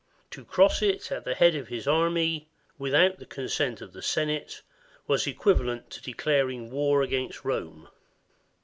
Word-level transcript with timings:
To 0.31 0.43
cross 0.43 0.81
it 0.81 1.11
at 1.11 1.25
the 1.25 1.35
head 1.35 1.53
of 1.53 1.67
his 1.67 1.87
army 1.87 2.49
without 2.79 3.19
the 3.19 3.25
consent 3.27 3.81
of 3.81 3.93
the 3.93 4.01
Senate 4.01 4.63
was 5.05 5.27
equivalent 5.27 5.91
to 5.91 6.01
declaring 6.01 6.71
war 6.71 7.03
against 7.03 7.45
Rome. 7.45 7.87